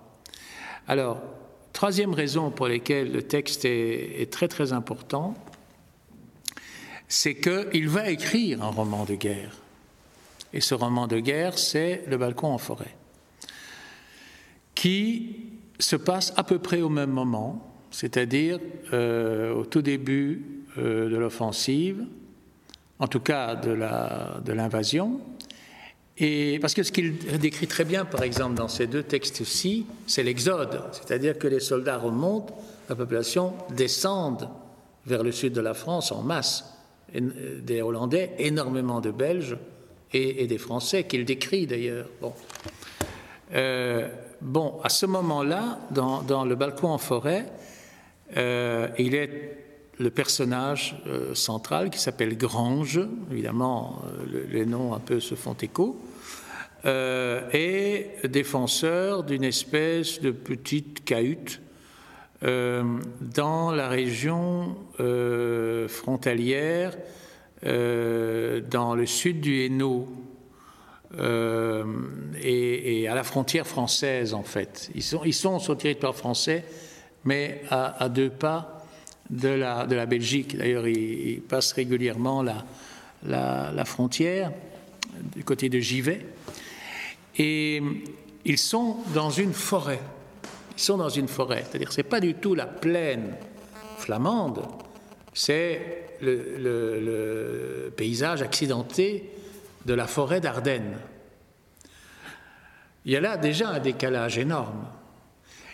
Alors, 0.88 1.22
troisième 1.74 2.13
raison 2.13 2.51
pour 2.51 2.68
laquelle 2.68 3.12
le 3.12 3.24
texte 3.24 3.65
est, 3.65 4.22
est 4.22 4.32
très 4.32 4.48
très 4.48 4.74
important, 4.74 5.34
c'est 7.08 7.36
qu'il 7.36 7.89
va 7.89 8.12
écrire 8.12 8.63
un 8.63 8.70
roman 8.70 9.06
de 9.06 9.15
guerre. 9.15 9.58
Et 10.53 10.62
ce 10.62 10.75
roman 10.75 11.08
de 11.08 11.20
guerre, 11.20 11.58
c'est 11.58 12.03
Le 12.08 12.18
balcon 12.18 12.48
en 12.48 12.58
forêt 12.60 12.96
qui 14.82 15.36
se 15.78 15.96
passe 15.96 16.34
à 16.38 16.44
peu 16.44 16.58
près 16.58 16.82
au 16.82 16.90
même 16.90 17.12
moment, 17.12 17.72
c'est-à-dire 17.92 18.58
euh, 18.94 19.54
au 19.54 19.64
tout 19.64 19.84
début 19.84 20.64
euh, 20.80 21.08
de 21.08 21.18
l'offensive, 21.18 22.04
en 22.98 23.06
tout 23.06 23.20
cas 23.20 23.56
de 23.56 24.54
l'invasion. 24.54 25.22
Et 26.18 26.58
parce 26.62 26.74
que 26.74 26.82
ce 26.82 26.92
qu'il 26.92 27.16
décrit 27.38 27.68
très 27.68 27.86
bien, 27.86 28.06
par 28.06 28.24
exemple, 28.24 28.56
dans 28.56 28.68
ces 28.68 28.88
deux 28.88 29.04
textes-ci, 29.04 29.86
c'est 30.08 30.24
l'exode, 30.24 30.82
c'est-à-dire 30.94 31.38
que 31.38 31.48
les 31.48 31.60
soldats 31.60 32.00
remontent, 32.00 32.60
la 32.90 32.96
population 32.96 33.54
descend 33.70 34.50
vers 35.06 35.22
le 35.22 35.32
sud 35.32 35.54
de 35.54 35.62
la 35.62 35.76
France 35.76 36.12
en 36.12 36.24
masse, 36.24 36.66
des 37.14 37.84
Hollandais, 37.84 38.32
énormément 38.40 39.00
de 39.00 39.12
Belges 39.12 39.58
et, 40.12 40.48
des 40.48 40.58
Français, 40.58 41.04
qu'il 41.04 41.24
décrit 41.24 41.68
d'ailleurs. 41.68 42.08
Bon. 42.20 42.34
Euh, 43.54 44.08
Bon, 44.42 44.80
à 44.84 44.90
ce 44.90 45.06
moment-là, 45.06 45.78
dans, 45.92 46.46
le 46.46 46.56
balcon 46.56 46.88
en 46.88 46.98
forêt, 46.98 47.46
euh, 48.38 48.88
il 48.98 49.14
est 49.14 49.58
le 50.00 50.10
personnage 50.10 51.00
euh, 51.06 51.36
central 51.36 51.92
qui 51.92 52.00
s'appelle 52.00 52.36
Grange, 52.36 53.00
évidemment 53.32 54.02
euh, 54.34 54.48
les 54.50 54.66
noms 54.66 54.96
un 54.96 55.00
peu 55.00 55.20
se 55.20 55.36
font 55.36 55.54
écho, 55.54 56.02
et 56.84 58.08
défenseur 58.28 59.24
d'une 59.24 59.44
espèce 59.44 60.20
de 60.20 60.32
petite 60.32 61.06
cahute 61.06 61.62
dans 62.42 63.72
la 63.72 63.88
région 63.88 64.76
frontalière, 65.88 66.98
dans 67.64 68.96
le 68.96 69.06
sud 69.06 69.42
du 69.42 69.64
Hainaut, 69.64 70.08
euh, 71.20 71.84
et, 72.41 73.08
à 73.08 73.15
la 73.15 73.24
frontière 73.24 73.68
française 73.68 74.34
en 74.34 74.44
fait. 74.44 74.89
Ils 74.96 75.03
sont, 75.03 75.22
ils 75.25 75.34
sont 75.34 75.60
sur 75.60 75.74
le 75.74 75.80
territoire 75.80 76.15
français, 76.15 76.63
mais 77.25 77.62
à, 77.70 78.08
deux 78.10 78.30
pas 78.30 78.86
de 79.30 79.50
la, 79.50 79.86
de 79.86 79.96
la 79.96 80.06
Belgique. 80.06 80.58
D'ailleurs, 80.58 80.88
ils, 80.88 81.41
passent 81.41 81.74
régulièrement 81.74 82.44
la, 82.44 82.63
la, 83.24 83.86
frontière 83.86 84.51
du 85.36 85.44
côté 85.44 85.70
de 85.70 85.80
Givet. 85.80 86.25
Et 87.38 87.82
ils 88.46 88.58
sont 88.58 88.98
dans 89.13 89.30
une 89.30 89.53
forêt. 89.53 90.01
Ils 90.77 90.82
sont 90.82 90.98
dans 90.98 91.10
une 91.10 91.27
forêt. 91.27 91.65
C'est-à-dire, 91.70 91.91
c'est 91.91 92.03
pas 92.03 92.20
du 92.20 92.36
tout 92.36 92.56
la 92.56 92.65
plaine 92.65 93.36
flamande, 93.98 94.63
c'est 95.34 96.08
le 96.22 97.94
paysage 97.96 98.41
accidenté 98.41 99.32
de 99.86 99.94
la 99.94 100.08
forêt 100.08 100.42
d'Ardennes. 100.42 100.98
Il 103.06 103.12
y 103.12 103.16
a 103.16 103.22
là 103.22 103.38
déjà 103.38 103.70
un 103.70 103.80
décalage 103.80 104.38
énorme. 104.38 104.86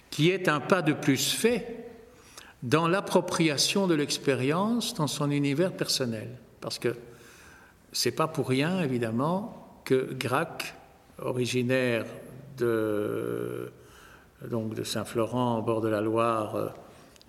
qui 0.09 0.31
est 0.31 0.47
un 0.47 0.61
pas 0.61 0.81
de 0.81 0.93
plus 0.93 1.33
fait 1.33 1.89
dans 2.63 2.87
l'appropriation 2.87 3.87
de 3.87 3.93
l'expérience 3.93 4.93
dans 4.93 5.07
son 5.07 5.29
univers 5.31 5.73
personnel. 5.73 6.29
Parce 6.61 6.79
que 6.79 6.95
c'est 7.91 8.13
pas 8.13 8.27
pour 8.27 8.47
rien, 8.47 8.81
évidemment, 8.81 9.81
que 9.83 10.13
Gracq, 10.13 10.73
originaire 11.19 12.05
de 12.57 13.71
Saint-Florent, 14.83 15.59
au 15.59 15.61
bord 15.61 15.81
de 15.81 15.89
la 15.89 16.01
Loire, 16.01 16.55
euh, 16.55 16.69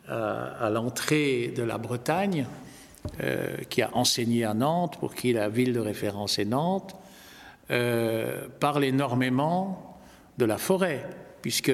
à, 0.08 0.70
l'entrée 0.70 1.52
de 1.54 1.62
la 1.62 1.76
Bretagne, 1.76 2.46
euh, 3.20 3.56
qui 3.68 3.82
a 3.82 3.90
enseigné 3.94 4.44
à 4.44 4.54
Nantes, 4.54 4.98
pour 4.98 5.14
qui 5.14 5.32
la 5.32 5.48
ville 5.48 5.72
de 5.72 5.80
référence 5.80 6.38
est 6.38 6.44
Nantes, 6.44 6.94
euh, 7.70 8.46
parle 8.60 8.84
énormément 8.84 9.98
de 10.38 10.44
la 10.44 10.58
forêt, 10.58 11.04
puisque 11.42 11.72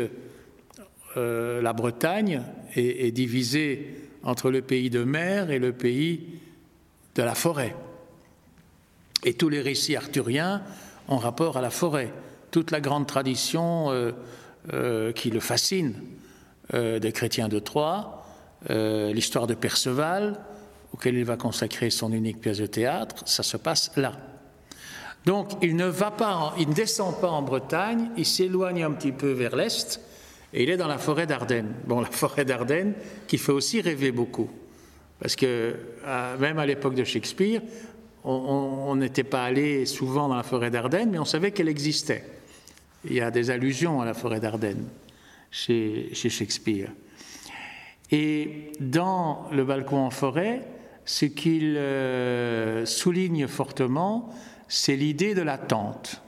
la 1.16 1.72
Bretagne 1.72 2.42
est, 2.74 3.06
est, 3.06 3.12
divisée 3.12 3.94
entre 4.24 4.50
le 4.50 4.62
pays 4.62 4.90
de 4.90 5.04
mer 5.04 5.52
et 5.52 5.60
le 5.60 5.72
pays 5.72 6.40
de 7.14 7.22
la 7.22 7.36
forêt. 7.36 7.76
Et 9.22 9.34
tous 9.34 9.48
les 9.48 9.60
récits 9.60 9.94
arthuriens 9.94 10.62
ont 11.06 11.18
rapport 11.18 11.56
à 11.56 11.60
la 11.60 11.70
forêt. 11.70 12.12
Toute 12.50 12.72
la 12.72 12.80
grande 12.80 13.06
tradition 13.06 13.90
qui 15.14 15.30
le 15.30 15.40
fascine 15.40 15.94
des 16.72 17.12
chrétiens 17.12 17.48
de 17.48 17.60
Troyes, 17.60 18.24
l'histoire 18.68 19.46
de 19.46 19.54
Perceval, 19.54 20.40
auquel 20.94 21.16
il 21.16 21.24
va 21.24 21.36
consacrer 21.36 21.90
son 21.90 22.12
unique 22.12 22.40
pièce 22.40 22.58
de 22.58 22.66
théâtre, 22.66 23.16
ça 23.26 23.42
se 23.42 23.56
passe 23.56 23.90
là. 23.96 24.12
Donc 25.24 25.50
il 25.60 25.74
ne 25.74 25.86
va 25.86 26.12
pas, 26.12 26.54
il 26.56 26.68
ne 26.68 26.72
descend 26.72 27.20
pas 27.20 27.30
en 27.30 27.42
Bretagne, 27.42 28.10
il 28.16 28.24
s'éloigne 28.24 28.84
un 28.84 28.92
petit 28.92 29.10
peu 29.10 29.32
vers 29.32 29.56
l'est 29.56 30.00
et 30.52 30.62
il 30.62 30.70
est 30.70 30.76
dans 30.76 30.86
la 30.86 30.98
forêt 30.98 31.26
d'Ardennes. 31.26 31.74
Bon, 31.88 32.00
la 32.00 32.10
forêt 32.10 32.44
d'Ardennes 32.44 32.94
qui 33.26 33.38
fait 33.38 33.50
aussi 33.50 33.80
rêver 33.80 34.12
beaucoup, 34.12 34.48
parce 35.18 35.34
que 35.34 35.74
même 36.38 36.60
à 36.60 36.66
l'époque 36.66 36.94
de 36.94 37.02
Shakespeare, 37.02 37.60
on 38.22 38.94
n'était 38.94 39.24
pas 39.24 39.44
allé 39.44 39.86
souvent 39.86 40.28
dans 40.28 40.36
la 40.36 40.44
forêt 40.44 40.70
d'Ardennes, 40.70 41.10
mais 41.10 41.18
on 41.18 41.24
savait 41.24 41.50
qu'elle 41.50 41.68
existait. 41.68 42.24
Il 43.04 43.14
y 43.14 43.20
a 43.20 43.32
des 43.32 43.50
allusions 43.50 44.00
à 44.00 44.04
la 44.04 44.14
forêt 44.14 44.38
d'Ardennes 44.38 44.86
chez, 45.50 46.10
chez 46.12 46.30
Shakespeare. 46.30 46.92
Et 48.12 48.70
dans 48.78 49.48
le 49.50 49.64
balcon 49.64 49.98
en 49.98 50.10
forêt, 50.10 50.62
ce 51.04 51.26
qu'il 51.26 51.76
euh, 51.76 52.86
souligne 52.86 53.46
fortement, 53.46 54.30
c'est 54.68 54.96
l'idée 54.96 55.34
de 55.34 55.42
l'attente. 55.42 56.22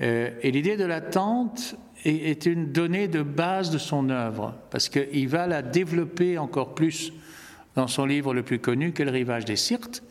Euh, 0.00 0.30
et 0.42 0.50
l'idée 0.50 0.76
de 0.76 0.84
l'attente 0.84 1.76
est, 2.04 2.46
une 2.46 2.72
donnée 2.72 3.08
de 3.08 3.22
base 3.22 3.70
de 3.70 3.78
son 3.78 4.10
œuvre, 4.10 4.54
parce 4.70 4.88
qu'il 4.88 5.28
va 5.28 5.46
la 5.46 5.62
développer 5.62 6.38
encore 6.38 6.74
plus 6.74 7.12
dans 7.76 7.86
son 7.86 8.04
livre 8.04 8.34
le 8.34 8.42
plus 8.42 8.58
connu, 8.58 8.92
que 8.92 9.02
Le 9.02 9.10
rivage 9.10 9.44
des 9.44 9.56
Sirtes, 9.56 10.02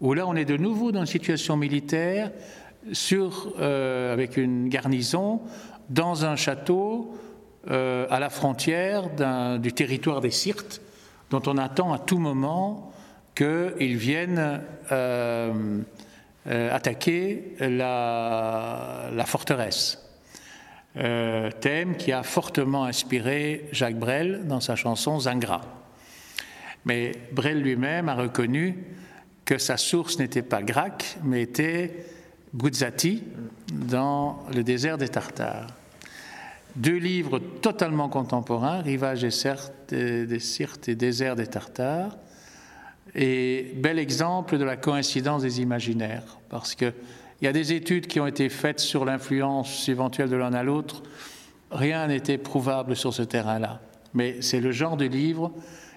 où 0.00 0.12
là 0.14 0.26
on 0.26 0.34
est 0.34 0.44
de 0.44 0.56
nouveau 0.56 0.92
dans 0.92 1.00
une 1.00 1.06
situation 1.06 1.56
militaire, 1.56 2.30
euh, 3.12 4.12
avec 4.12 4.36
une 4.36 4.68
garnison, 4.68 5.40
dans 5.88 6.24
un 6.24 6.36
château 6.36 7.16
à 7.68 8.20
la 8.20 8.30
frontière 8.30 9.10
du 9.58 9.72
territoire 9.72 10.20
des 10.20 10.30
Sirtes, 10.30 10.80
dont 11.30 11.42
on 11.46 11.58
attend 11.58 11.92
à 11.92 11.98
tout 11.98 12.18
moment 12.18 12.92
qu'ils 13.34 13.96
viennent 13.96 14.62
euh, 14.90 15.82
euh, 16.46 16.74
attaquer 16.74 17.54
la, 17.60 19.24
forteresse. 19.26 20.02
Euh, 20.96 21.50
thème 21.60 21.96
qui 21.96 22.12
a 22.12 22.22
fortement 22.22 22.84
inspiré 22.84 23.68
Jacques 23.70 23.98
Brel 23.98 24.46
dans 24.46 24.60
sa 24.60 24.76
chanson 24.76 25.20
Zingra. 25.20 25.60
Mais 26.86 27.12
Brel 27.32 27.60
lui-même 27.60 28.08
a 28.08 28.14
reconnu 28.14 28.84
que 29.44 29.58
sa 29.58 29.76
source 29.76 30.18
n'était 30.18 30.42
pas 30.42 30.62
Grac, 30.62 31.18
mais 31.22 31.42
était 31.42 32.06
Guzzati 32.54 33.22
dans 33.72 34.44
le 34.54 34.62
désert 34.64 34.96
des 34.96 35.08
Tartares. 35.08 35.66
Deux 36.76 36.96
livres 36.96 37.38
totalement 37.38 38.10
contemporains, 38.10 38.82
Rivage 38.82 39.26
des, 39.88 40.26
des 40.26 40.38
Sirtes 40.38 40.88
et 40.88 40.94
Désert 40.94 41.34
des 41.34 41.46
Tartares, 41.46 42.16
et 43.14 43.72
bel 43.76 43.98
exemple 43.98 44.58
de 44.58 44.64
la 44.64 44.76
coïncidence 44.76 45.40
des 45.40 45.62
imaginaires, 45.62 46.38
parce 46.50 46.74
qu'il 46.74 46.92
y 47.40 47.46
a 47.46 47.52
des 47.52 47.72
études 47.72 48.06
qui 48.06 48.20
ont 48.20 48.26
été 48.26 48.50
faites 48.50 48.80
sur 48.80 49.06
l'influence 49.06 49.88
éventuelle 49.88 50.28
de 50.28 50.36
l'un 50.36 50.52
à 50.52 50.62
l'autre, 50.62 51.02
rien 51.70 52.06
n'était 52.08 52.36
prouvable 52.36 52.94
sur 52.94 53.14
ce 53.14 53.22
terrain-là. 53.22 53.80
Mais 54.12 54.42
c'est 54.42 54.60
le 54.60 54.70
genre 54.70 54.98
de 54.98 55.06
livre 55.06 55.52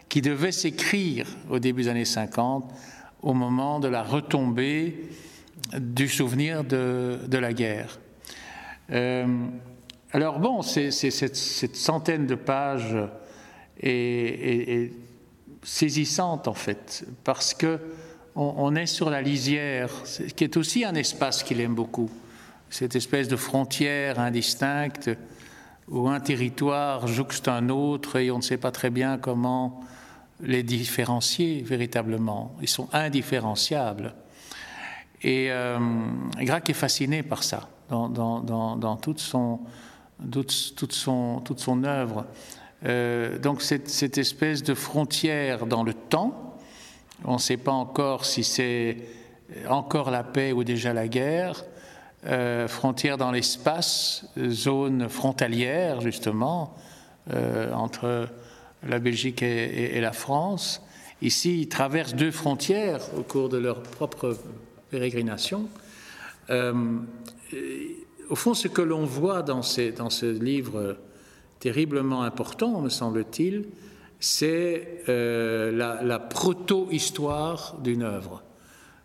qui 0.08 0.22
devait 0.22 0.54
s'écrire 0.54 1.28
au 1.50 1.60
début 1.60 1.84
des 1.84 1.90
années 1.90 2.06
50, 2.06 2.74
au 3.22 3.34
moment 3.34 3.82
de 3.82 3.90
la 3.90 4.02
retombée 4.02 5.10
du 5.78 6.08
souvenir 6.08 6.64
de, 6.64 7.20
la 7.30 7.54
guerre. 7.54 8.00
Euh, 8.92 9.28
alors 10.12 10.40
bon, 10.40 10.64
c'est 10.64 10.92
cette, 10.92 11.36
centaine 11.76 12.26
de 12.26 12.36
pages 12.36 12.98
est, 13.80 14.92
saisissante 15.62 16.48
en 16.48 16.54
fait, 16.54 17.06
parce 17.24 17.54
que 17.54 17.80
on, 18.36 18.76
est 18.76 18.86
sur 18.86 19.10
la 19.10 19.22
lisière, 19.22 19.92
qui 20.36 20.46
est 20.46 20.56
aussi 20.56 20.86
un 20.86 20.96
espace 20.96 21.44
qu'il 21.44 21.60
aime 21.60 21.76
beaucoup, 21.76 22.10
cette 22.70 22.96
espèce 22.96 23.28
de 23.28 23.36
frontière 23.36 24.20
indistincte 24.20 25.10
où 25.90 26.08
un 26.08 26.20
territoire 26.20 27.08
jouxte 27.08 27.48
un 27.48 27.70
autre 27.70 28.16
et 28.18 28.32
on 28.32 28.38
ne 28.38 28.44
sait 28.44 28.58
pas 28.58 28.72
très 28.72 28.90
bien 28.90 29.18
comment 29.18 29.82
les 30.42 30.64
différencier 30.64 31.62
véritablement. 31.62 32.56
Ils 32.62 32.70
sont 32.70 32.88
indifférenciables. 32.94 34.14
Et 35.22 35.52
euh, 35.52 35.78
Grac 36.38 36.70
est 36.70 36.74
fasciné 36.74 37.24
par 37.24 37.44
ça 37.44 37.68
dans, 37.90 38.08
dans, 38.08 38.40
dans, 38.40 38.78
dans 38.78 38.96
toute 38.96 39.20
son 39.20 39.60
toute, 40.32 40.94
son, 40.94 41.84
œuvre. 41.84 42.26
Euh, 42.86 43.38
donc 43.38 43.62
cette, 43.62 44.18
espèce 44.18 44.64
de 44.64 44.74
frontière 44.74 45.66
dans 45.66 45.84
le 45.84 45.94
temps, 45.94 46.58
on 47.26 47.34
ne 47.34 47.40
sait 47.40 47.58
pas 47.58 47.72
encore 47.72 48.26
si 48.26 48.44
c'est 48.44 48.98
encore 49.68 50.12
la 50.12 50.24
paix 50.24 50.52
ou 50.52 50.64
déjà 50.64 50.94
la 50.94 51.08
guerre, 51.08 51.66
euh, 52.26 52.68
frontière 52.68 53.18
dans 53.18 53.32
l'espace, 53.32 54.26
zone 54.38 55.10
frontalière 55.10 56.02
justement, 56.02 56.76
euh, 57.34 57.74
entre 57.74 58.28
la 58.88 59.00
Belgique 59.00 59.42
et, 59.42 60.00
la 60.00 60.14
France. 60.14 60.82
Ici, 61.22 61.62
ils 61.62 61.68
traversent 61.68 62.16
deux 62.16 62.32
frontières 62.32 63.02
au 63.18 63.24
cours 63.24 63.50
de 63.50 63.58
leur 63.58 63.84
propre 63.84 64.38
pérégrination 64.90 65.68
au 68.30 68.36
fond, 68.36 68.54
ce 68.54 68.68
que 68.68 68.82
l'on 68.82 69.06
voit 69.06 69.42
dans, 69.42 69.62
ce 69.62 70.40
livre 70.40 70.98
terriblement 71.60 72.24
important, 72.24 72.82
me 72.82 72.90
semble-t-il, 72.90 73.66
c'est 74.20 75.04
euh, 75.10 75.72
la, 75.72 76.20
proto-histoire 76.20 77.78
d'une 77.82 78.04
œuvre. 78.04 78.44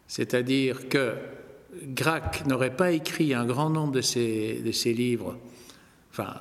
C'est-à-dire 0.07 0.89
que 0.89 1.15
Gracq 1.83 2.47
n'aurait 2.47 2.77
pas 2.77 2.93
écrit 2.93 3.35
un 3.35 3.45
grand 3.45 3.71
nombre 3.71 3.93
de 3.93 4.01
ses, 4.01 4.63
livres, 4.87 5.37
enfin, 6.11 6.35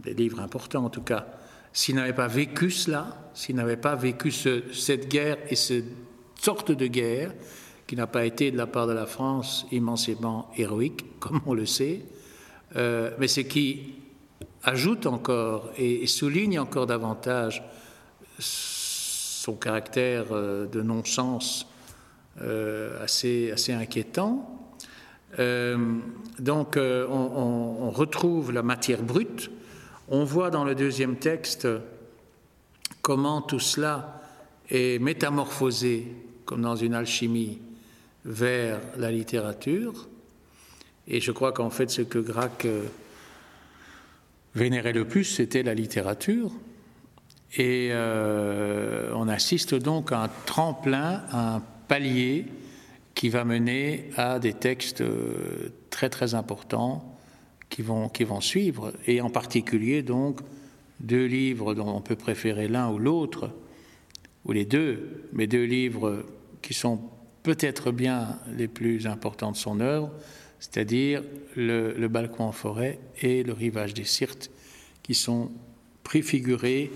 des 0.00 0.14
livres 0.14 0.40
importants 0.40 0.84
en 0.84 0.90
tout 0.90 1.02
cas, 1.02 1.26
s'il 1.72 1.96
n'avait 1.96 2.12
pas 2.12 2.28
vécu 2.28 2.70
cela, 2.70 3.30
s'il 3.34 3.56
n'avait 3.56 3.76
pas 3.76 3.94
vécu 3.94 4.30
cette 4.30 5.08
guerre 5.08 5.38
et 5.50 5.56
cette 5.56 5.84
sorte 6.40 6.72
de 6.72 6.86
guerre, 6.86 7.34
qui 7.86 7.96
n'a 7.96 8.06
pas 8.06 8.24
été 8.24 8.50
de 8.50 8.56
la 8.56 8.66
part 8.66 8.86
de 8.86 8.92
la 8.92 9.06
France 9.06 9.66
immensément 9.70 10.50
héroïque, 10.56 11.04
comme 11.20 11.40
on 11.46 11.54
le 11.54 11.66
sait, 11.66 12.02
euh, 12.74 13.10
mais 13.18 13.28
ce 13.28 13.40
qui 13.40 13.94
ajoute 14.64 15.06
encore 15.06 15.70
et, 15.78 16.06
souligne 16.06 16.58
encore 16.58 16.86
davantage 16.86 17.62
son 18.38 19.54
caractère 19.54 20.26
euh, 20.32 20.66
de 20.66 20.82
non-sens 20.82 21.68
euh, 22.42 23.02
assez, 23.02 23.52
assez 23.52 23.72
inquiétant. 23.72 24.52
donc 26.38 26.76
on, 26.78 27.90
retrouve 27.90 28.52
la 28.52 28.62
matière 28.62 29.02
brute. 29.02 29.50
On 30.08 30.24
voit 30.24 30.50
dans 30.50 30.64
le 30.64 30.74
deuxième 30.74 31.16
texte 31.16 31.68
comment 33.02 33.42
tout 33.42 33.60
cela 33.60 34.22
est 34.70 34.98
métamorphosé, 35.00 36.06
comme 36.44 36.62
dans 36.62 36.76
une 36.76 36.94
alchimie, 36.94 37.60
vers 38.24 38.80
la 38.96 39.10
littérature. 39.10 40.08
Et 41.08 41.20
je 41.20 41.32
crois 41.32 41.52
qu'en 41.52 41.70
fait, 41.70 41.90
ce 41.90 42.02
que 42.02 42.18
Gracq 42.18 42.64
euh, 42.64 42.84
vénérait 44.54 44.92
le 44.92 45.04
plus, 45.04 45.24
c'était 45.24 45.62
la 45.62 45.74
littérature. 45.74 46.52
Et 47.56 47.90
euh, 47.92 49.12
on 49.14 49.28
assiste 49.28 49.74
donc 49.74 50.12
à 50.12 50.24
un 50.24 50.30
tremplin, 50.46 51.22
à 51.30 51.56
un 51.56 51.62
palier 51.88 52.46
qui 53.14 53.28
va 53.28 53.44
mener 53.44 54.10
à 54.16 54.38
des 54.38 54.52
textes 54.52 55.00
euh, 55.00 55.70
très 55.90 56.10
très 56.10 56.34
importants 56.34 57.16
qui 57.70 57.82
vont, 57.82 58.08
qui 58.08 58.24
vont 58.24 58.40
suivre, 58.40 58.92
et 59.06 59.20
en 59.20 59.30
particulier 59.30 60.02
donc 60.02 60.40
deux 61.00 61.26
livres 61.26 61.74
dont 61.74 61.88
on 61.88 62.00
peut 62.00 62.16
préférer 62.16 62.68
l'un 62.68 62.90
ou 62.90 62.98
l'autre, 62.98 63.50
ou 64.44 64.52
les 64.52 64.64
deux, 64.64 65.28
mais 65.32 65.46
deux 65.46 65.64
livres 65.64 66.24
qui 66.62 66.74
sont 66.74 67.00
peut-être 67.42 67.90
bien 67.90 68.38
les 68.56 68.68
plus 68.68 69.06
importants 69.06 69.52
de 69.52 69.56
son 69.56 69.80
œuvre, 69.80 70.10
c'est-à-dire 70.60 71.22
le, 71.54 72.06
balcon 72.08 72.44
en 72.44 72.52
forêt 72.52 72.98
et 73.20 73.42
le 73.42 73.52
rivage 73.52 73.94
des 73.94 74.04
Sirtes, 74.04 74.50
qui 75.02 75.14
sont 75.14 75.50
préfigurés 76.02 76.90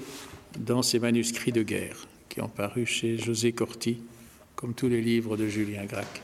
dans 0.59 0.83
ces 0.83 0.99
manuscrits 0.99 1.53
de 1.53 1.63
guerre 1.63 2.07
qui 2.31 2.41
ont 2.41 2.49
paru 2.49 2.87
chez 2.87 3.19
José 3.19 3.53
Corti, 3.53 3.99
comme 4.55 4.73
tous 4.73 4.89
les 4.89 5.03
livres 5.03 5.37
de 5.37 5.49
Julien 5.49 5.85
Gracq. 5.85 6.23